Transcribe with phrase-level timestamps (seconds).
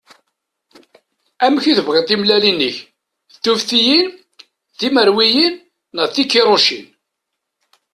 [1.45, 2.77] Amek i tebɣiḍ timellalin-ik?
[2.85, 2.87] D
[3.43, 4.07] tuftiyin,
[4.71, 5.53] d timerwiyin
[5.95, 6.85] neɣ d tikiṛucin?